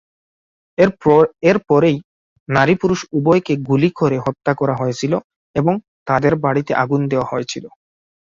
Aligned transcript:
এরপরেই 1.47 1.97
নারী-পুরুষ 2.49 2.99
উভয়কে 3.13 3.53
গুলি 3.67 3.89
করে 3.95 4.17
হত্যা 4.19 4.51
করা 4.55 4.75
হয়েছিল 4.75 5.13
এবং 5.55 5.73
তাদের 6.07 6.33
বাড়িতে 6.45 6.71
আগুন 6.83 7.01
দেওয়া 7.11 7.29
হয়েছিল। 7.31 7.65